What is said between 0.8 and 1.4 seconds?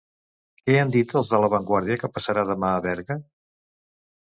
han dit els